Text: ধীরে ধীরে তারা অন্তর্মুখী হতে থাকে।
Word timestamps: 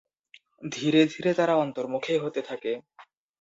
ধীরে 0.71 1.01
ধীরে 1.05 1.31
তারা 1.33 1.53
অন্তর্মুখী 1.55 2.13
হতে 2.17 2.41
থাকে। 2.41 2.71